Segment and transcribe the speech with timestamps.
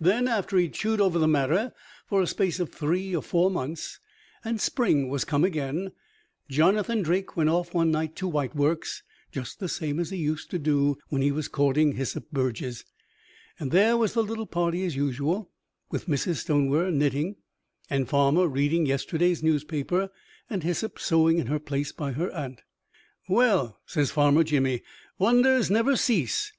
[0.00, 1.70] Then, after he'd chewed over the matter
[2.06, 4.00] for a space of three or four months,
[4.42, 5.92] and spring was come again,
[6.48, 10.50] Jonathan Drake went off one night to White Works, just the same as he used
[10.52, 12.86] to do when he was courting Hyssop Burges;
[13.60, 15.50] and there was the little party as usual,
[15.90, 16.36] with Mrs.
[16.36, 17.36] Stonewer knitting,
[17.90, 20.08] and Farmer reading yesterday's newspaper,
[20.48, 22.62] and Hyssop sewing in her place by her aunt.
[23.28, 24.80] "Well!" says Farmer Jimmy,
[25.18, 26.54] "wonders never cease!